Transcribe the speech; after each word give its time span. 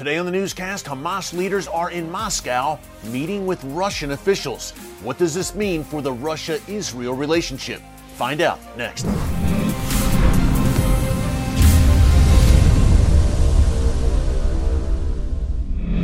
Today 0.00 0.16
on 0.16 0.24
the 0.24 0.32
newscast, 0.32 0.86
Hamas 0.86 1.34
leaders 1.34 1.68
are 1.68 1.90
in 1.90 2.10
Moscow 2.10 2.78
meeting 3.04 3.44
with 3.44 3.62
Russian 3.64 4.12
officials. 4.12 4.70
What 5.02 5.18
does 5.18 5.34
this 5.34 5.54
mean 5.54 5.84
for 5.84 6.00
the 6.00 6.10
Russia 6.10 6.58
Israel 6.68 7.12
relationship? 7.12 7.82
Find 8.14 8.40
out 8.40 8.58
next. 8.78 9.04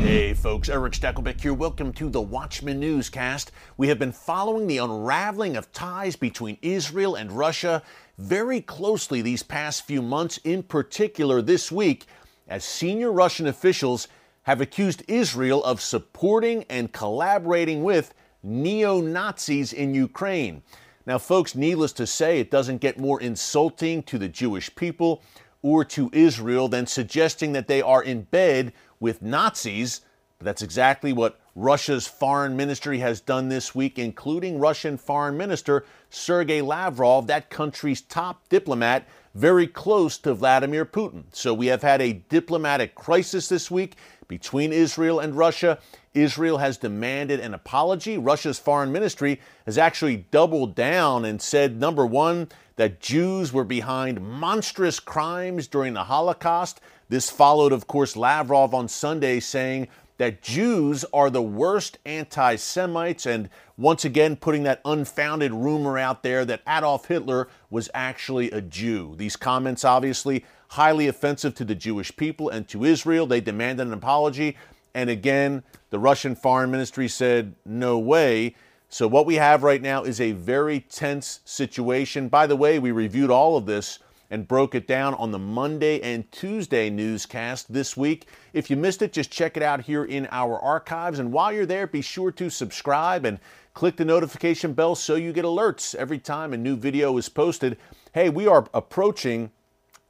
Hey 0.02 0.34
folks, 0.34 0.68
Erick 0.68 0.92
Stakelbeck 0.92 1.40
here. 1.40 1.54
Welcome 1.54 1.94
to 1.94 2.10
the 2.10 2.20
Watchman 2.20 2.78
Newscast. 2.78 3.50
We 3.78 3.88
have 3.88 3.98
been 3.98 4.12
following 4.12 4.66
the 4.66 4.76
unraveling 4.76 5.56
of 5.56 5.72
ties 5.72 6.16
between 6.16 6.58
Israel 6.60 7.14
and 7.14 7.32
Russia 7.32 7.82
very 8.18 8.60
closely 8.60 9.22
these 9.22 9.42
past 9.42 9.86
few 9.86 10.02
months, 10.02 10.36
in 10.44 10.62
particular 10.62 11.40
this 11.40 11.72
week 11.72 12.04
as 12.48 12.64
senior 12.64 13.12
Russian 13.12 13.46
officials 13.46 14.08
have 14.42 14.60
accused 14.60 15.02
Israel 15.08 15.62
of 15.64 15.80
supporting 15.80 16.64
and 16.70 16.92
collaborating 16.92 17.82
with 17.82 18.14
neo 18.42 19.00
Nazis 19.00 19.72
in 19.72 19.94
Ukraine. 19.94 20.62
Now, 21.04 21.18
folks, 21.18 21.54
needless 21.54 21.92
to 21.94 22.06
say, 22.06 22.40
it 22.40 22.50
doesn't 22.50 22.80
get 22.80 22.98
more 22.98 23.20
insulting 23.20 24.02
to 24.04 24.18
the 24.18 24.28
Jewish 24.28 24.74
people 24.74 25.22
or 25.62 25.84
to 25.84 26.10
Israel 26.12 26.68
than 26.68 26.86
suggesting 26.86 27.52
that 27.52 27.66
they 27.66 27.82
are 27.82 28.02
in 28.02 28.22
bed 28.22 28.72
with 29.00 29.22
Nazis. 29.22 30.02
But 30.38 30.44
that's 30.44 30.62
exactly 30.62 31.12
what 31.12 31.40
Russia's 31.54 32.06
foreign 32.06 32.56
ministry 32.56 32.98
has 32.98 33.20
done 33.20 33.48
this 33.48 33.74
week, 33.74 33.98
including 33.98 34.58
Russian 34.58 34.98
Foreign 34.98 35.36
Minister 35.36 35.84
Sergei 36.10 36.60
Lavrov, 36.60 37.26
that 37.28 37.50
country's 37.50 38.02
top 38.02 38.48
diplomat, 38.48 39.08
very 39.36 39.66
close 39.66 40.16
to 40.16 40.32
Vladimir 40.32 40.86
Putin. 40.86 41.24
So 41.32 41.52
we 41.52 41.66
have 41.66 41.82
had 41.82 42.00
a 42.00 42.14
diplomatic 42.14 42.94
crisis 42.94 43.48
this 43.48 43.70
week 43.70 43.96
between 44.28 44.72
Israel 44.72 45.20
and 45.20 45.36
Russia. 45.36 45.78
Israel 46.14 46.56
has 46.56 46.78
demanded 46.78 47.40
an 47.40 47.52
apology. 47.52 48.16
Russia's 48.16 48.58
foreign 48.58 48.90
ministry 48.90 49.38
has 49.66 49.76
actually 49.76 50.16
doubled 50.30 50.74
down 50.74 51.26
and 51.26 51.40
said 51.42 51.78
number 51.78 52.06
one, 52.06 52.48
that 52.76 53.00
Jews 53.00 53.52
were 53.52 53.64
behind 53.64 54.20
monstrous 54.20 55.00
crimes 55.00 55.66
during 55.66 55.94
the 55.94 56.04
Holocaust. 56.04 56.80
This 57.08 57.30
followed, 57.30 57.72
of 57.72 57.86
course, 57.86 58.16
Lavrov 58.16 58.74
on 58.74 58.88
Sunday 58.88 59.40
saying 59.40 59.88
that 60.18 60.42
Jews 60.42 61.04
are 61.12 61.30
the 61.30 61.42
worst 61.42 61.98
anti 62.04 62.56
Semites, 62.56 63.26
and 63.26 63.50
once 63.76 64.04
again 64.04 64.36
putting 64.36 64.62
that 64.62 64.80
unfounded 64.84 65.52
rumor 65.52 65.98
out 65.98 66.22
there 66.22 66.44
that 66.44 66.62
Adolf 66.66 67.06
Hitler 67.06 67.48
was 67.70 67.90
actually 67.94 68.50
a 68.50 68.60
Jew. 68.60 69.14
These 69.16 69.36
comments, 69.36 69.84
obviously, 69.84 70.44
highly 70.68 71.08
offensive 71.08 71.54
to 71.56 71.64
the 71.64 71.74
Jewish 71.74 72.14
people 72.16 72.48
and 72.48 72.66
to 72.68 72.84
Israel. 72.84 73.26
They 73.26 73.40
demanded 73.40 73.86
an 73.86 73.92
apology. 73.92 74.56
And 74.94 75.10
again, 75.10 75.62
the 75.90 75.98
Russian 75.98 76.34
Foreign 76.34 76.70
Ministry 76.70 77.08
said, 77.08 77.54
no 77.64 77.98
way. 77.98 78.54
So, 78.88 79.06
what 79.08 79.26
we 79.26 79.34
have 79.34 79.62
right 79.62 79.82
now 79.82 80.04
is 80.04 80.20
a 80.20 80.32
very 80.32 80.80
tense 80.80 81.40
situation. 81.44 82.28
By 82.28 82.46
the 82.46 82.56
way, 82.56 82.78
we 82.78 82.92
reviewed 82.92 83.30
all 83.30 83.56
of 83.56 83.66
this 83.66 83.98
and 84.30 84.48
broke 84.48 84.74
it 84.74 84.86
down 84.86 85.14
on 85.14 85.30
the 85.30 85.38
Monday 85.38 86.00
and 86.00 86.30
Tuesday 86.32 86.90
newscast 86.90 87.72
this 87.72 87.96
week. 87.96 88.26
If 88.52 88.70
you 88.70 88.76
missed 88.76 89.02
it, 89.02 89.12
just 89.12 89.30
check 89.30 89.56
it 89.56 89.62
out 89.62 89.82
here 89.82 90.04
in 90.04 90.28
our 90.30 90.58
archives. 90.58 91.18
And 91.18 91.32
while 91.32 91.52
you're 91.52 91.66
there, 91.66 91.86
be 91.86 92.02
sure 92.02 92.32
to 92.32 92.50
subscribe 92.50 93.24
and 93.24 93.38
click 93.74 93.96
the 93.96 94.04
notification 94.04 94.72
bell 94.72 94.94
so 94.94 95.14
you 95.14 95.32
get 95.32 95.44
alerts 95.44 95.94
every 95.94 96.18
time 96.18 96.52
a 96.52 96.56
new 96.56 96.76
video 96.76 97.16
is 97.18 97.28
posted. 97.28 97.76
Hey, 98.12 98.30
we 98.30 98.46
are 98.46 98.66
approaching 98.72 99.50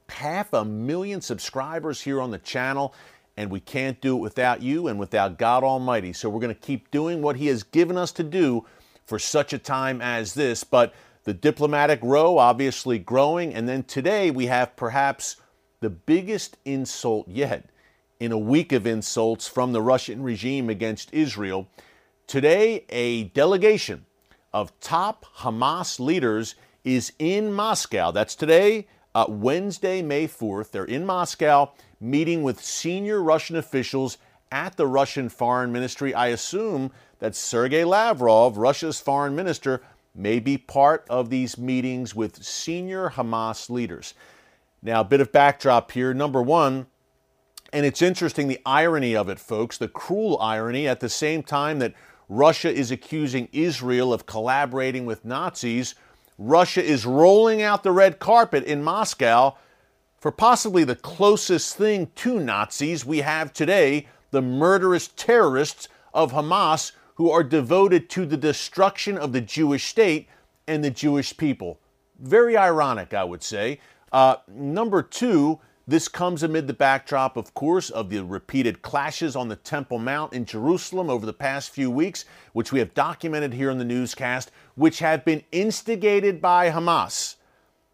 half 0.09 0.53
a 0.53 0.63
million 0.63 1.21
subscribers 1.21 2.01
here 2.01 2.21
on 2.21 2.31
the 2.31 2.37
channel, 2.37 2.93
and 3.35 3.51
we 3.51 3.59
can't 3.59 3.99
do 4.01 4.15
it 4.15 4.21
without 4.21 4.61
you 4.61 4.87
and 4.87 4.97
without 4.97 5.37
God 5.37 5.63
Almighty. 5.63 6.13
So 6.13 6.29
we're 6.29 6.39
going 6.39 6.55
to 6.55 6.59
keep 6.59 6.89
doing 6.91 7.21
what 7.21 7.35
He 7.35 7.47
has 7.47 7.63
given 7.63 7.97
us 7.97 8.11
to 8.13 8.23
do 8.23 8.65
for 9.05 9.19
such 9.19 9.53
a 9.53 9.57
time 9.57 10.01
as 10.01 10.33
this. 10.33 10.63
But 10.63 10.93
the 11.27 11.33
diplomatic 11.33 11.99
row 12.01 12.37
obviously 12.37 12.97
growing. 12.97 13.53
And 13.53 13.67
then 13.67 13.83
today 13.83 14.31
we 14.31 14.45
have 14.45 14.77
perhaps 14.77 15.35
the 15.81 15.89
biggest 15.89 16.57
insult 16.63 17.27
yet 17.27 17.69
in 18.17 18.31
a 18.31 18.37
week 18.37 18.71
of 18.71 18.87
insults 18.87 19.45
from 19.45 19.73
the 19.73 19.81
Russian 19.81 20.23
regime 20.23 20.69
against 20.69 21.13
Israel. 21.13 21.67
Today, 22.27 22.85
a 22.87 23.25
delegation 23.25 24.05
of 24.53 24.79
top 24.79 25.25
Hamas 25.39 25.99
leaders 25.99 26.55
is 26.85 27.11
in 27.19 27.51
Moscow. 27.51 28.11
That's 28.11 28.33
today, 28.33 28.87
uh, 29.13 29.25
Wednesday, 29.27 30.01
May 30.01 30.29
4th. 30.29 30.71
They're 30.71 30.85
in 30.85 31.05
Moscow 31.05 31.73
meeting 31.99 32.41
with 32.41 32.63
senior 32.63 33.21
Russian 33.21 33.57
officials 33.57 34.17
at 34.49 34.77
the 34.77 34.87
Russian 34.87 35.27
Foreign 35.27 35.73
Ministry. 35.73 36.13
I 36.13 36.27
assume 36.27 36.89
that 37.19 37.35
Sergei 37.35 37.83
Lavrov, 37.83 38.57
Russia's 38.57 39.01
foreign 39.01 39.35
minister, 39.35 39.81
may 40.17 40.39
be 40.39 40.57
part 40.57 41.05
of 41.09 41.29
these 41.29 41.57
meetings 41.57 42.15
with 42.15 42.43
senior 42.43 43.11
Hamas 43.11 43.69
leaders. 43.69 44.13
Now, 44.81 45.01
a 45.01 45.05
bit 45.05 45.21
of 45.21 45.31
backdrop 45.31 45.91
here. 45.91 46.13
Number 46.13 46.41
one, 46.41 46.87
and 47.73 47.85
it's 47.85 48.01
interesting 48.01 48.47
the 48.47 48.61
irony 48.65 49.15
of 49.15 49.29
it, 49.29 49.39
folks, 49.39 49.77
the 49.77 49.87
cruel 49.87 50.39
irony 50.39 50.87
at 50.87 50.99
the 50.99 51.09
same 51.09 51.43
time 51.43 51.79
that 51.79 51.93
Russia 52.29 52.73
is 52.73 52.91
accusing 52.91 53.49
Israel 53.51 54.13
of 54.13 54.25
collaborating 54.25 55.05
with 55.05 55.25
Nazis, 55.25 55.95
Russia 56.37 56.83
is 56.83 57.05
rolling 57.05 57.61
out 57.61 57.83
the 57.83 57.91
red 57.91 58.19
carpet 58.19 58.63
in 58.63 58.83
Moscow 58.83 59.55
for 60.19 60.31
possibly 60.31 60.83
the 60.83 60.95
closest 60.95 61.75
thing 61.75 62.11
to 62.15 62.39
Nazis 62.39 63.05
we 63.05 63.19
have 63.19 63.53
today 63.53 64.07
the 64.31 64.41
murderous 64.41 65.07
terrorists 65.07 65.87
of 66.13 66.31
Hamas 66.31 66.91
who 67.17 67.31
are 67.31 67.43
devoted 67.43 68.09
to 68.11 68.25
the 68.25 68.37
destruction 68.37 69.17
of 69.17 69.33
the 69.33 69.41
Jewish 69.41 69.85
state 69.85 70.29
and 70.67 70.83
the 70.83 70.91
Jewish 70.91 71.35
people. 71.35 71.79
Very 72.19 72.55
ironic, 72.55 73.13
I 73.13 73.23
would 73.23 73.41
say. 73.41 73.79
Uh, 74.11 74.37
number 74.47 75.01
two, 75.01 75.59
this 75.87 76.07
comes 76.07 76.43
amid 76.43 76.67
the 76.67 76.73
backdrop, 76.73 77.35
of 77.35 77.53
course, 77.55 77.89
of 77.89 78.09
the 78.09 78.23
repeated 78.23 78.83
clashes 78.83 79.35
on 79.35 79.47
the 79.47 79.55
Temple 79.55 79.97
Mount 79.97 80.33
in 80.33 80.45
Jerusalem 80.45 81.09
over 81.09 81.25
the 81.25 81.33
past 81.33 81.71
few 81.71 81.89
weeks, 81.89 82.25
which 82.53 82.71
we 82.71 82.79
have 82.79 82.93
documented 82.93 83.53
here 83.53 83.71
in 83.71 83.79
the 83.79 83.85
newscast, 83.85 84.51
which 84.75 84.99
have 84.99 85.25
been 85.25 85.43
instigated 85.51 86.39
by 86.39 86.69
Hamas. 86.69 87.35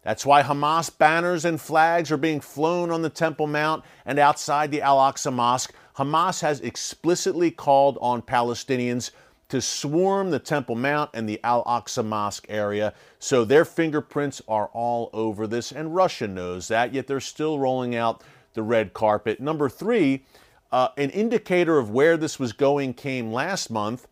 That's 0.02 0.26
why 0.26 0.42
Hamas 0.42 0.90
banners 0.96 1.46
and 1.46 1.58
flags 1.58 2.12
are 2.12 2.18
being 2.18 2.40
flown 2.40 2.90
on 2.90 3.00
the 3.00 3.08
Temple 3.08 3.46
Mount 3.46 3.84
and 4.04 4.18
outside 4.18 4.70
the 4.70 4.82
Al 4.82 4.98
Aqsa 4.98 5.32
Mosque 5.32 5.72
Hamas 5.96 6.40
has 6.40 6.60
explicitly 6.60 7.50
called 7.50 7.98
on 8.00 8.22
Palestinians 8.22 9.10
to 9.48 9.60
swarm 9.60 10.30
the 10.30 10.38
Temple 10.38 10.74
Mount 10.74 11.10
and 11.14 11.28
the 11.28 11.38
Al 11.44 11.62
Aqsa 11.64 12.04
Mosque 12.04 12.46
area. 12.48 12.94
So 13.18 13.44
their 13.44 13.64
fingerprints 13.64 14.42
are 14.48 14.68
all 14.72 15.10
over 15.12 15.46
this, 15.46 15.70
and 15.70 15.94
Russia 15.94 16.26
knows 16.26 16.68
that, 16.68 16.92
yet 16.92 17.06
they're 17.06 17.20
still 17.20 17.58
rolling 17.58 17.94
out 17.94 18.22
the 18.54 18.62
red 18.62 18.92
carpet. 18.92 19.40
Number 19.40 19.68
three, 19.68 20.24
uh, 20.72 20.88
an 20.96 21.10
indicator 21.10 21.78
of 21.78 21.90
where 21.90 22.16
this 22.16 22.38
was 22.38 22.52
going 22.52 22.94
came 22.94 23.32
last 23.32 23.70
month 23.70 24.08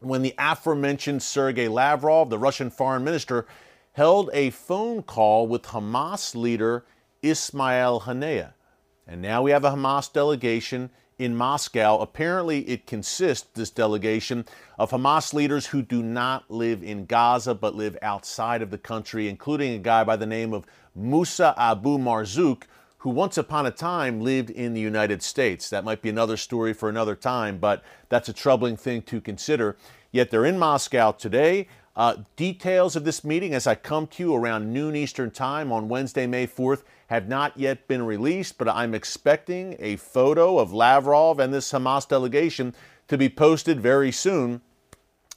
when 0.00 0.22
the 0.22 0.34
aforementioned 0.38 1.22
Sergei 1.22 1.68
Lavrov, 1.68 2.30
the 2.30 2.38
Russian 2.38 2.70
foreign 2.70 3.04
minister, 3.04 3.46
held 3.92 4.30
a 4.32 4.50
phone 4.50 5.02
call 5.02 5.46
with 5.46 5.62
Hamas 5.62 6.34
leader 6.34 6.84
Ismail 7.22 8.00
Haniyeh. 8.00 8.52
And 9.06 9.22
now 9.22 9.42
we 9.42 9.52
have 9.52 9.64
a 9.64 9.70
Hamas 9.70 10.12
delegation 10.12 10.90
in 11.18 11.36
Moscow. 11.36 11.98
Apparently, 11.98 12.60
it 12.68 12.86
consists, 12.86 13.48
this 13.54 13.70
delegation, 13.70 14.44
of 14.78 14.90
Hamas 14.90 15.32
leaders 15.32 15.66
who 15.66 15.82
do 15.82 16.02
not 16.02 16.50
live 16.50 16.82
in 16.82 17.06
Gaza 17.06 17.54
but 17.54 17.74
live 17.74 17.96
outside 18.02 18.62
of 18.62 18.70
the 18.70 18.78
country, 18.78 19.28
including 19.28 19.74
a 19.74 19.78
guy 19.78 20.04
by 20.04 20.16
the 20.16 20.26
name 20.26 20.52
of 20.52 20.66
Musa 20.94 21.54
Abu 21.56 21.98
Marzouk, 21.98 22.64
who 22.98 23.10
once 23.10 23.36
upon 23.36 23.66
a 23.66 23.70
time 23.70 24.20
lived 24.20 24.48
in 24.50 24.72
the 24.72 24.80
United 24.80 25.22
States. 25.22 25.68
That 25.68 25.84
might 25.84 26.00
be 26.00 26.08
another 26.08 26.36
story 26.36 26.72
for 26.72 26.88
another 26.88 27.14
time, 27.14 27.58
but 27.58 27.82
that's 28.08 28.28
a 28.28 28.32
troubling 28.32 28.76
thing 28.76 29.02
to 29.02 29.20
consider. 29.20 29.76
Yet 30.10 30.30
they're 30.30 30.46
in 30.46 30.58
Moscow 30.58 31.12
today. 31.12 31.68
Uh, 31.96 32.16
details 32.34 32.96
of 32.96 33.04
this 33.04 33.22
meeting 33.22 33.54
as 33.54 33.66
I 33.66 33.76
come 33.76 34.08
to 34.08 34.22
you 34.22 34.34
around 34.34 34.72
noon 34.72 34.96
Eastern 34.96 35.30
Time 35.30 35.70
on 35.70 35.88
Wednesday, 35.88 36.26
May 36.26 36.46
4th, 36.46 36.82
have 37.06 37.28
not 37.28 37.56
yet 37.56 37.86
been 37.86 38.04
released, 38.04 38.58
but 38.58 38.68
I'm 38.68 38.94
expecting 38.94 39.76
a 39.78 39.96
photo 39.96 40.58
of 40.58 40.72
Lavrov 40.72 41.38
and 41.38 41.54
this 41.54 41.70
Hamas 41.70 42.08
delegation 42.08 42.74
to 43.06 43.16
be 43.16 43.28
posted 43.28 43.80
very 43.80 44.10
soon. 44.10 44.60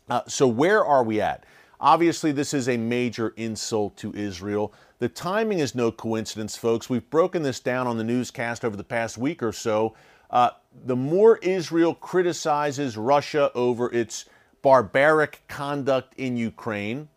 Uh, 0.09 0.21
so, 0.27 0.47
where 0.47 0.83
are 0.83 1.03
we 1.03 1.21
at? 1.21 1.45
Obviously, 1.79 2.31
this 2.31 2.55
is 2.55 2.67
a 2.67 2.77
major 2.77 3.33
insult 3.35 3.95
to 3.97 4.15
Israel. 4.15 4.73
The 4.97 5.09
timing 5.09 5.59
is 5.59 5.75
no 5.75 5.91
coincidence, 5.91 6.57
folks. 6.57 6.89
We've 6.89 7.07
broken 7.11 7.43
this 7.43 7.59
down 7.59 7.85
on 7.85 7.97
the 7.97 8.03
newscast 8.03 8.65
over 8.65 8.75
the 8.75 8.83
past 8.83 9.17
week 9.17 9.43
or 9.43 9.51
so. 9.51 9.93
Uh, 10.31 10.49
the 10.85 10.95
more 10.95 11.37
Israel 11.37 11.93
criticizes 11.93 12.97
Russia 12.97 13.51
over 13.53 13.93
its 13.93 14.25
barbaric 14.67 15.41
conduct 15.47 16.13
in 16.17 16.35
Ukraine, 16.35 17.07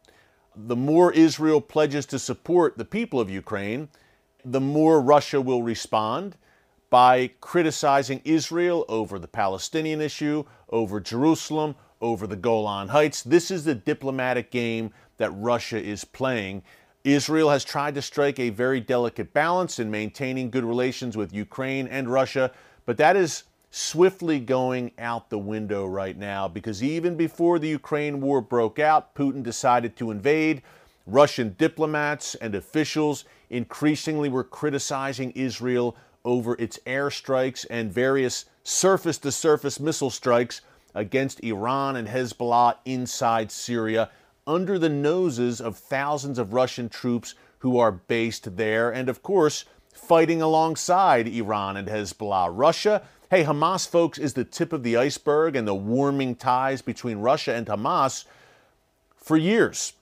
the 0.54 0.76
more 0.76 1.12
Israel 1.12 1.60
pledges 1.60 2.06
to 2.06 2.16
support 2.16 2.78
the 2.78 2.84
people 2.84 3.18
of 3.18 3.28
Ukraine, 3.28 3.88
the 4.44 4.60
more 4.60 5.00
Russia 5.00 5.40
will 5.40 5.64
respond. 5.64 6.36
by 6.90 7.30
criticizing 7.40 8.20
Israel 8.24 8.84
over 8.88 9.18
the 9.18 9.28
Palestinian 9.28 10.00
issue, 10.00 10.44
over 10.70 11.00
Jerusalem, 11.00 11.76
over 12.00 12.26
the 12.26 12.36
Golan 12.36 12.88
Heights. 12.88 13.22
This 13.22 13.50
is 13.50 13.64
the 13.64 13.76
diplomatic 13.76 14.50
game 14.50 14.92
that 15.18 15.30
Russia 15.30 15.80
is 15.80 16.04
playing. 16.04 16.62
Israel 17.04 17.50
has 17.50 17.64
tried 17.64 17.94
to 17.94 18.02
strike 18.02 18.40
a 18.40 18.50
very 18.50 18.80
delicate 18.80 19.32
balance 19.32 19.78
in 19.78 19.88
maintaining 19.90 20.50
good 20.50 20.64
relations 20.64 21.16
with 21.16 21.32
Ukraine 21.32 21.86
and 21.86 22.12
Russia, 22.20 22.50
but 22.86 22.96
that 22.96 23.16
is 23.16 23.44
swiftly 23.70 24.40
going 24.40 24.90
out 24.98 25.30
the 25.30 25.38
window 25.38 25.86
right 25.86 26.16
now 26.16 26.48
because 26.48 26.82
even 26.82 27.16
before 27.16 27.58
the 27.58 27.68
Ukraine 27.68 28.20
war 28.20 28.40
broke 28.40 28.78
out, 28.78 29.14
Putin 29.14 29.42
decided 29.42 29.96
to 29.96 30.10
invade. 30.10 30.62
Russian 31.06 31.54
diplomats 31.58 32.34
and 32.36 32.54
officials 32.54 33.24
increasingly 33.48 34.28
were 34.28 34.44
criticizing 34.44 35.30
Israel 35.32 35.96
over 36.24 36.54
its 36.58 36.78
airstrikes 36.86 37.64
and 37.70 37.92
various 37.92 38.44
surface 38.62 39.18
to 39.18 39.32
surface 39.32 39.80
missile 39.80 40.10
strikes 40.10 40.60
against 40.94 41.42
Iran 41.42 41.96
and 41.96 42.08
Hezbollah 42.08 42.76
inside 42.84 43.50
Syria 43.50 44.10
under 44.46 44.78
the 44.78 44.88
noses 44.88 45.60
of 45.60 45.76
thousands 45.76 46.38
of 46.38 46.52
Russian 46.52 46.88
troops 46.88 47.34
who 47.58 47.78
are 47.78 47.92
based 47.92 48.56
there 48.56 48.90
and, 48.90 49.08
of 49.08 49.22
course, 49.22 49.64
fighting 49.92 50.42
alongside 50.42 51.28
Iran 51.28 51.76
and 51.76 51.88
Hezbollah. 51.88 52.50
Russia, 52.52 53.02
hey, 53.30 53.44
Hamas, 53.44 53.88
folks, 53.88 54.18
is 54.18 54.34
the 54.34 54.44
tip 54.44 54.72
of 54.72 54.82
the 54.82 54.96
iceberg 54.96 55.56
and 55.56 55.66
the 55.66 55.74
warming 55.74 56.34
ties 56.34 56.82
between 56.82 57.18
Russia 57.18 57.54
and 57.54 57.66
Hamas 57.66 58.24
for 59.16 59.36
years. 59.36 59.92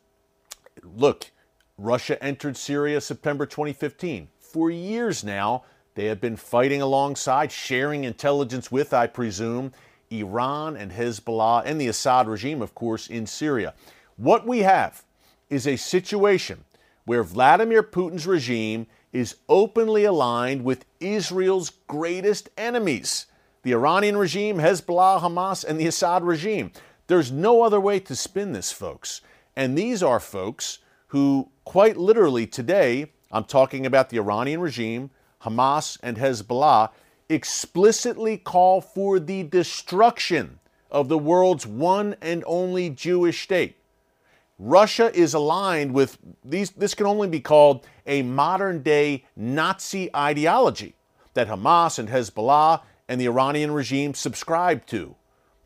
Look, 0.83 1.31
Russia 1.77 2.23
entered 2.23 2.57
Syria 2.57 3.01
September 3.01 3.47
2015. 3.47 4.29
For 4.39 4.71
years 4.71 5.23
now, 5.23 5.65
they 5.95 6.07
have 6.07 6.21
been 6.21 6.37
fighting 6.37 6.81
alongside, 6.81 7.53
sharing 7.53 8.05
intelligence 8.05 8.71
with, 8.71 8.95
I 8.95 9.07
presume, 9.07 9.73
Iran 10.11 10.77
and 10.77 10.93
Hezbollah 10.93 11.65
and 11.67 11.81
the 11.81 11.89
Assad 11.89 12.29
regime, 12.29 12.63
of 12.63 12.75
course, 12.75 13.09
in 13.09 13.27
Syria. 13.27 13.75
What 14.17 14.47
we 14.47 14.61
have 14.61 15.05
is 15.51 15.67
a 15.67 15.77
situation 15.77 16.65
where 17.05 17.23
Vladimir 17.23 17.83
Putin's 17.83 18.27
regime 18.27 18.87
is 19.13 19.37
openly 19.49 20.05
aligned 20.05 20.65
with 20.65 20.85
Israel's 21.01 21.71
greatest 21.87 22.49
enemies 22.57 23.27
the 23.63 23.75
Iranian 23.75 24.17
regime, 24.17 24.59
Hezbollah, 24.59 25.21
Hamas, 25.21 25.65
and 25.65 25.79
the 25.79 25.87
Assad 25.87 26.23
regime. 26.23 26.71
There's 27.07 27.33
no 27.33 27.63
other 27.63 27.81
way 27.81 28.01
to 28.01 28.17
spin 28.17 28.53
this, 28.53 28.73
folks. 28.73 29.21
And 29.57 29.77
these 29.77 30.03
are 30.03 30.21
folks 30.21 30.79
who, 31.09 31.51
quite 31.65 31.97
literally 31.97 32.47
today, 32.47 33.13
I'm 33.31 33.45
talking 33.45 33.85
about 33.85 34.11
the 34.11 34.19
Iranian 34.19 34.61
regime, 34.61 35.11
Hamas, 35.43 35.99
and 36.03 36.17
Hezbollah 36.17 36.91
explicitly 37.29 38.39
call 38.39 38.81
for 38.81 39.21
the 39.21 39.43
destruction 39.43 40.61
of 40.91 41.09
the 41.09 41.19
world's 41.19 41.67
one 41.67 42.17
and 42.23 42.43
only 42.47 42.89
Jewish 42.89 43.43
state. 43.43 43.77
Russia 44.59 45.11
is 45.15 45.35
aligned 45.35 45.93
with 45.93 46.19
these, 46.45 46.71
this 46.71 46.95
can 46.95 47.07
only 47.07 47.29
be 47.29 47.41
called 47.41 47.87
a 48.09 48.23
modern 48.23 48.83
day 48.83 49.25
Nazi 49.37 50.15
ideology 50.17 50.95
that 51.35 51.47
Hamas 51.47 51.99
and 51.99 52.09
Hezbollah 52.09 52.83
and 53.09 53.21
the 53.21 53.27
Iranian 53.27 53.71
regime 53.71 54.15
subscribe 54.15 54.85
to. 54.87 55.15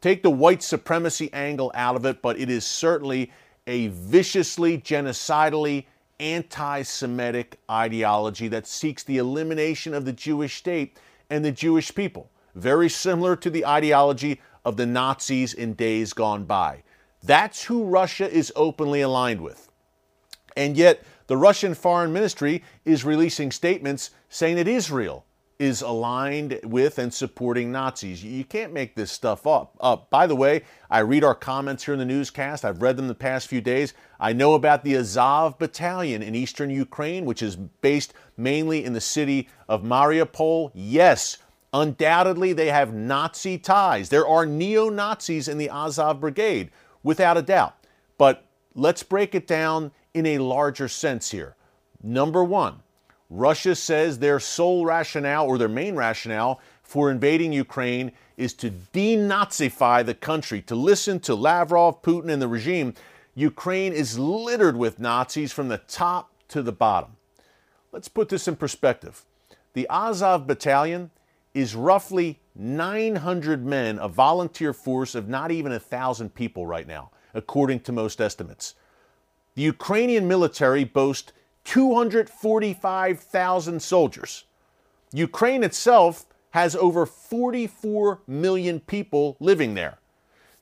Take 0.03 0.23
the 0.23 0.31
white 0.31 0.63
supremacy 0.63 1.33
angle 1.33 1.71
out 1.75 1.97
of 1.97 2.05
it, 2.05 2.21
but 2.21 2.39
it 2.39 2.51
is 2.51 2.67
certainly 2.67 3.33
a 3.67 3.87
viciously 3.89 4.77
genocidally 4.77 5.87
anti 6.19 6.83
Semitic 6.83 7.59
ideology 7.71 8.49
that 8.49 8.67
seeks 8.67 9.03
the 9.03 9.19
elimination 9.19 9.95
of 9.95 10.05
the 10.05 10.13
Jewish 10.13 10.57
state 10.57 10.99
and 11.31 11.45
the 11.45 11.53
Jewish 11.53 11.95
people, 11.95 12.31
very 12.55 12.89
similar 12.89 13.37
to 13.37 13.49
the 13.51 13.65
ideology 13.65 14.41
of 14.65 14.77
the 14.77 14.87
Nazis 14.87 15.55
in 15.55 15.75
days 15.75 16.13
gone 16.13 16.45
by. 16.45 16.83
That's 17.23 17.65
who 17.65 17.85
Russia 17.85 18.31
is 18.31 18.53
openly 18.57 19.01
aligned 19.01 19.41
with. 19.41 19.71
And 20.57 20.77
yet, 20.77 21.03
the 21.27 21.37
Russian 21.37 21.75
Foreign 21.75 22.13
Ministry 22.13 22.63
is 22.85 23.05
releasing 23.05 23.51
statements 23.51 24.11
saying 24.29 24.57
that 24.57 24.69
Israel 24.69 25.25
is 25.63 25.81
aligned 25.81 26.59
with 26.65 26.99
and 26.99 27.15
supporting 27.15 27.71
Nazis. 27.71 28.25
You 28.25 28.45
can't 28.45 28.73
make 28.73 28.97
this 28.97 29.13
stuff 29.13 29.47
up. 29.47 29.77
Uh, 29.81 29.97
by 30.11 30.27
the 30.27 30.35
way, 30.35 30.63
I 30.91 31.01
read 31.01 31.23
our 31.23 31.37
comments 31.37 31.85
here 31.85 31.95
in 31.95 32.01
the 32.01 32.05
newscast. 32.05 32.65
I've 32.65 32.83
read 32.83 32.97
them 32.97 33.07
the 33.07 33.15
past 33.15 33.47
few 33.47 33.61
days. 33.61 33.95
I 34.19 34.33
know 34.33 34.55
about 34.55 34.83
the 34.83 34.97
Azov 34.97 35.61
Battalion 35.61 36.21
in 36.21 36.35
eastern 36.35 36.69
Ukraine, 36.69 37.25
which 37.25 37.43
is 37.43 37.55
based 37.55 38.13
mainly 38.37 38.85
in 38.85 38.93
the 38.93 39.01
city 39.01 39.49
of 39.69 39.85
Mariupol. 39.85 40.73
Yes, 40.75 41.39
undoubtedly 41.73 42.53
they 42.53 42.69
have 42.69 42.93
Nazi 42.93 43.57
ties. 43.57 44.09
There 44.09 44.27
are 44.27 44.45
neo 44.45 44.89
Nazis 44.89 45.47
in 45.47 45.59
the 45.59 45.71
Azov 45.71 46.21
Brigade, 46.21 46.71
without 47.05 47.37
a 47.37 47.43
doubt. 47.43 47.77
But 48.19 48.47
let's 48.75 49.05
break 49.05 49.35
it 49.35 49.47
down 49.47 49.93
in 50.15 50.27
a 50.27 50.39
larger 50.39 50.89
sense 50.89 51.31
here. 51.31 51.57
Number 52.03 52.45
one, 52.45 52.83
Russia 53.31 53.75
says 53.75 54.19
their 54.19 54.39
sole 54.39 54.85
rationale 54.85 55.47
or 55.47 55.57
their 55.57 55.69
main 55.69 55.97
rationale 55.97 56.61
for 56.83 57.11
invading 57.11 57.53
Ukraine 57.53 58.13
is 58.37 58.53
to 58.55 58.71
denazify 58.93 60.05
the 60.05 60.15
country, 60.15 60.61
to 60.63 60.75
listen 60.75 61.21
to 61.21 61.35
Lavrov, 61.35 62.03
Putin, 62.03 62.31
and 62.31 62.43
the 62.43 62.49
regime. 62.49 62.93
Ukraine 63.35 63.95
is 63.95 64.19
littered 64.19 64.77
with 64.77 64.99
Nazis 64.99 65.53
from 65.53 65.69
the 65.69 65.79
top 65.79 66.31
to 66.49 66.63
the 66.63 66.73
bottom. 66.73 67.17
Let's 67.93 68.09
put 68.09 68.29
this 68.29 68.47
in 68.47 68.57
perspective. 68.57 69.25
The 69.73 69.87
Azov 69.89 70.47
Battalion 70.47 71.11
is 71.55 71.75
roughly 71.75 72.41
900 72.55 73.65
men, 73.65 73.99
a 73.99 74.09
volunteer 74.09 74.75
force 74.75 75.15
of 75.15 75.29
not 75.29 75.51
even 75.51 75.73
a 75.73 75.81
thousand 75.81 76.35
people 76.35 76.67
right 76.67 76.87
now, 76.87 77.11
according 77.33 77.81
to 77.81 77.93
most 77.93 78.21
estimates. 78.21 78.75
The 79.55 79.63
Ukrainian 79.63 80.29
military 80.29 80.85
boasts 80.85 81.33
245,000 81.65 83.81
soldiers. 83.81 84.45
Ukraine 85.13 85.63
itself 85.63 86.27
has 86.51 86.75
over 86.77 87.07
44 87.07 88.21
million 88.27 88.81
people 88.81 89.37
living 89.41 89.73
there. 89.75 89.99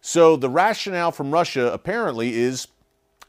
So 0.01 0.37
the 0.37 0.49
rationale 0.49 1.11
from 1.13 1.31
Russia 1.31 1.71
apparently 1.73 2.35
is 2.35 2.67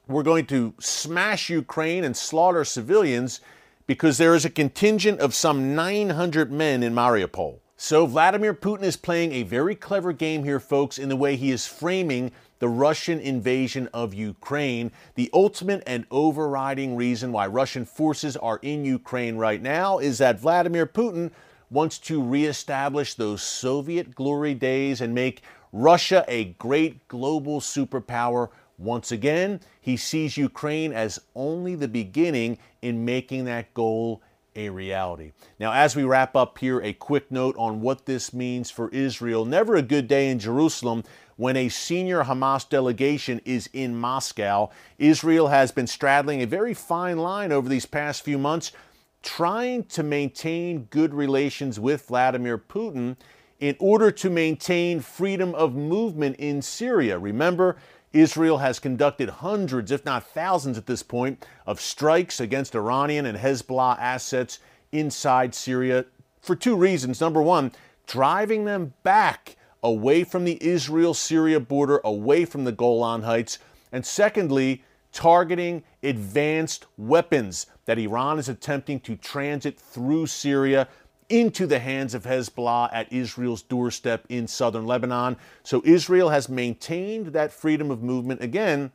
we're 0.08 0.24
going 0.24 0.48
to 0.48 0.74
smash 0.80 1.50
Ukraine 1.50 2.04
and 2.04 2.18
slaughter 2.18 2.66
civilians 2.66 3.40
because 3.88 4.18
there 4.18 4.36
is 4.36 4.46
a 4.46 4.50
contingent 4.50 5.20
of 5.20 5.36
some 5.36 5.76
900 5.76 6.52
men 6.52 6.84
in 6.84 6.94
Mariupol. 6.94 7.60
So 7.78 8.06
Vladimir 8.06 8.54
Putin 8.54 8.84
is 8.84 8.96
playing 8.96 9.34
a 9.34 9.42
very 9.44 9.76
clever 9.76 10.14
game 10.14 10.44
here, 10.44 10.60
folks, 10.60 11.00
in 11.00 11.10
the 11.10 11.16
way 11.16 11.36
he 11.36 11.50
is 11.52 11.66
framing 11.66 12.32
the 12.62 12.70
Russian 12.70 13.20
invasion 13.20 13.90
of 13.92 14.14
Ukraine. 14.14 14.92
The 15.16 15.32
ultimate 15.34 15.82
and 15.88 16.06
overriding 16.12 16.96
reason 16.96 17.32
why 17.32 17.48
Russian 17.48 17.86
forces 17.86 18.38
are 18.38 18.60
in 18.62 18.86
Ukraine 18.86 19.36
right 19.36 19.60
now 19.62 19.98
is 19.98 20.20
that 20.20 20.40
Vladimir 20.40 20.86
Putin 20.86 21.32
wants 21.72 21.98
to 21.98 22.22
reestablish 22.22 23.16
those 23.16 23.42
Soviet 23.42 24.14
glory 24.14 24.54
days 24.54 25.02
and 25.02 25.16
make 25.16 25.42
Russia 25.74 26.24
a 26.28 26.46
great 26.60 27.08
global 27.08 27.62
superpower 27.62 28.50
once 28.78 29.12
again. 29.12 29.60
He 29.80 29.98
sees 29.98 30.38
Ukraine 30.38 30.94
as 30.94 31.20
only 31.34 31.74
the 31.74 31.88
beginning 31.88 32.60
in 32.84 33.04
making 33.04 33.46
that 33.46 33.74
goal 33.74 34.22
a 34.56 34.70
reality. 34.70 35.32
Now, 35.60 35.72
as 35.72 35.96
we 35.96 36.04
wrap 36.04 36.36
up 36.36 36.58
here, 36.58 36.80
a 36.82 36.94
quick 36.94 37.32
note 37.32 37.56
on 37.58 37.82
what 37.82 38.06
this 38.06 38.34
means 38.34 38.70
for 38.70 38.90
Israel. 38.90 39.46
Never 39.46 39.76
a 39.76 39.82
good 39.82 40.08
day 40.08 40.30
in 40.30 40.40
Jerusalem 40.40 41.04
when 41.42 41.58
a 41.58 41.70
senior 41.70 42.26
Hamas 42.26 42.70
delegation 42.70 43.42
is 43.46 43.68
in 43.74 43.96
Moscow. 43.96 44.70
Israel 45.00 45.48
has 45.48 45.72
been 45.72 45.88
straddling 45.88 46.40
a 46.40 46.46
very 46.46 46.76
fine 46.76 47.18
line 47.18 47.52
over 47.52 47.68
these 47.68 47.88
past 47.88 48.24
few 48.24 48.38
months, 48.38 48.72
trying 49.24 49.84
to 49.86 50.04
maintain 50.04 50.84
good 50.92 51.16
relations 51.16 51.80
with 51.80 52.06
Vladimir 52.06 52.60
Putin 52.60 53.16
in 53.60 53.76
order 53.80 54.12
to 54.12 54.30
maintain 54.30 55.00
freedom 55.00 55.56
of 55.56 55.74
movement 55.74 56.36
in 56.36 56.62
Syria. 56.62 57.18
Remember, 57.18 57.76
Israel 58.14 58.60
has 58.60 58.78
conducted 58.78 59.28
hundreds, 59.28 59.90
if 59.90 60.06
not 60.06 60.28
thousands 60.28 60.78
at 60.78 60.86
this 60.86 61.02
point, 61.02 61.44
of 61.66 61.82
strikes 61.82 62.40
against 62.40 62.76
Iranian 62.76 63.26
and 63.26 63.40
Hezbollah 63.40 63.98
assets 63.98 64.60
inside 64.92 65.56
Syria 65.56 66.06
for 66.40 66.56
two 66.56 66.76
reasons. 66.76 67.20
Number 67.20 67.42
one, 67.42 67.72
driving 68.06 68.66
them 68.66 68.94
back 69.02 69.56
away 69.84 70.24
from 70.24 70.46
the 70.46 70.58
Israel 70.62 71.14
Syria 71.14 71.60
border, 71.60 72.02
away 72.04 72.46
from 72.46 72.64
the 72.64 72.72
Golan 72.72 73.24
Heights. 73.24 73.60
And 73.92 74.06
secondly, 74.06 74.84
targeting 75.12 75.84
advanced 76.04 76.86
weapons 76.98 77.68
that 77.86 78.00
Iran 78.00 78.40
is 78.40 78.50
attempting 78.50 79.00
to 79.02 79.16
transit 79.16 79.80
through 79.80 80.28
Syria 80.28 80.88
into 81.30 81.66
the 81.66 81.80
hands 81.80 82.14
of 82.14 82.24
Hezbollah 82.24 82.90
at 82.92 83.12
Israel's 83.12 83.62
doorstep 83.62 84.26
in 84.30 84.48
southern 84.48 84.86
Lebanon. 84.86 85.38
So 85.64 85.82
Israel 85.86 86.30
has 86.30 86.50
maintained 86.50 87.28
that 87.28 87.54
freedom 87.54 87.90
of 87.90 88.04
movement 88.04 88.42
again 88.42 88.92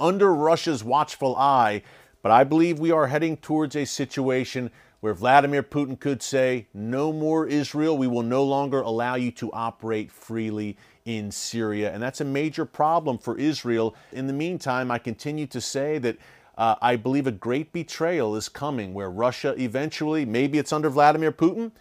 under 0.00 0.34
Russia's 0.34 0.82
watchful 0.82 1.36
eye. 1.36 1.82
But 2.20 2.32
I 2.32 2.44
believe 2.44 2.78
we 2.78 2.90
are 2.90 3.06
heading 3.06 3.36
towards 3.36 3.76
a 3.76 3.84
situation 3.84 4.70
where 5.02 5.14
Vladimir 5.14 5.64
Putin 5.64 5.98
could 5.98 6.22
say, 6.22 6.68
No 6.72 7.12
more 7.12 7.44
Israel. 7.44 7.98
We 7.98 8.06
will 8.06 8.22
no 8.22 8.44
longer 8.44 8.80
allow 8.80 9.16
you 9.16 9.32
to 9.32 9.52
operate 9.52 10.12
freely 10.12 10.76
in 11.04 11.32
Syria. 11.32 11.92
And 11.92 12.00
that's 12.00 12.20
a 12.20 12.24
major 12.24 12.64
problem 12.64 13.18
for 13.18 13.36
Israel. 13.36 13.96
In 14.12 14.28
the 14.28 14.32
meantime, 14.32 14.92
I 14.92 14.98
continue 14.98 15.46
to 15.48 15.60
say 15.60 15.98
that. 15.98 16.16
Uh, 16.56 16.74
I 16.82 16.96
believe 16.96 17.26
a 17.26 17.32
great 17.32 17.72
betrayal 17.72 18.36
is 18.36 18.50
coming 18.50 18.92
where 18.92 19.10
Russia 19.10 19.54
eventually, 19.58 20.26
maybe 20.26 20.58
it's 20.58 20.70
under 20.70 20.90
Vladimir 20.90 21.32
Putin, 21.32 21.72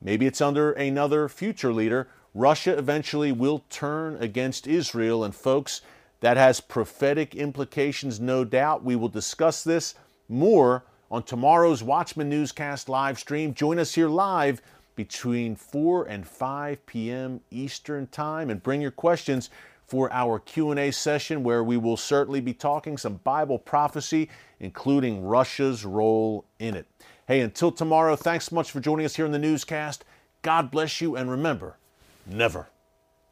maybe 0.00 0.24
it's 0.24 0.40
under 0.40 0.70
another 0.70 1.28
future 1.28 1.72
leader, 1.72 2.08
Russia 2.32 2.78
eventually 2.78 3.32
will 3.32 3.64
turn 3.70 4.16
against 4.22 4.68
Israel. 4.68 5.24
And 5.24 5.34
folks, 5.34 5.82
that 6.20 6.36
has 6.36 6.60
prophetic 6.60 7.34
implications, 7.34 8.20
no 8.20 8.44
doubt. 8.44 8.84
We 8.84 8.94
will 8.94 9.08
discuss 9.08 9.64
this 9.64 9.96
more 10.28 10.84
on 11.10 11.22
tomorrow's 11.22 11.82
Watchman 11.82 12.28
Newscast 12.28 12.88
live 12.88 13.18
stream. 13.18 13.52
Join 13.52 13.78
us 13.78 13.94
here 13.94 14.08
live 14.08 14.62
between 14.94 15.56
4 15.56 16.04
and 16.04 16.26
5 16.26 16.86
p.m. 16.86 17.40
Eastern 17.50 18.06
Time 18.08 18.50
and 18.50 18.62
bring 18.62 18.80
your 18.80 18.90
questions 18.90 19.50
for 19.86 20.12
our 20.12 20.38
Q&A 20.38 20.92
session 20.92 21.42
where 21.42 21.64
we 21.64 21.76
will 21.76 21.96
certainly 21.96 22.40
be 22.40 22.54
talking 22.54 22.96
some 22.96 23.16
Bible 23.16 23.58
prophecy 23.58 24.28
including 24.60 25.24
Russia's 25.24 25.84
role 25.84 26.44
in 26.58 26.76
it. 26.76 26.86
Hey, 27.26 27.40
until 27.40 27.72
tomorrow, 27.72 28.14
thanks 28.14 28.46
so 28.46 28.54
much 28.54 28.70
for 28.70 28.80
joining 28.80 29.06
us 29.06 29.16
here 29.16 29.26
in 29.26 29.32
the 29.32 29.38
newscast. 29.38 30.04
God 30.42 30.70
bless 30.70 31.00
you 31.00 31.16
and 31.16 31.30
remember, 31.30 31.78
never 32.26 32.68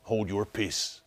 hold 0.02 0.28
your 0.28 0.46
peace. 0.46 1.02